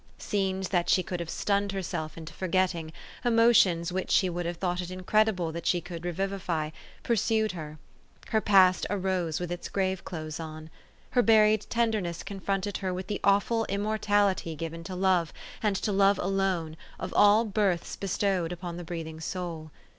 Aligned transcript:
Scenes 0.17 0.69
that 0.69 0.89
she 0.89 1.03
could 1.03 1.19
have 1.19 1.29
stunned 1.29 1.73
herself 1.73 2.17
into 2.17 2.33
forgetting, 2.33 2.91
emotions 3.23 3.91
which 3.91 4.09
she 4.09 4.31
would 4.31 4.47
have 4.47 4.57
thought 4.57 4.81
it 4.81 4.89
incredible 4.89 5.51
that 5.51 5.67
she 5.67 5.79
could 5.79 6.05
revivify, 6.05 6.71
pursued 7.03 7.51
her. 7.51 7.77
Her 8.29 8.41
past 8.41 8.87
arose 8.89 9.39
with 9.39 9.51
its 9.51 9.69
grave 9.69 10.03
clothes 10.03 10.39
on. 10.39 10.71
Her 11.11 11.21
buried 11.21 11.67
tenderness 11.69 12.23
confronted 12.23 12.77
her 12.77 12.91
with 12.91 13.05
the 13.05 13.21
awful 13.23 13.63
immortality 13.65 14.55
given 14.55 14.83
to 14.85 14.95
love, 14.95 15.31
and 15.61 15.75
to 15.75 15.91
love 15.91 16.17
alone, 16.17 16.77
of 16.99 17.13
all 17.15 17.45
births 17.45 17.95
bestowed 17.95 18.51
upon 18.51 18.77
the 18.77 18.83
breathing 18.83 19.19
soul. 19.19 19.69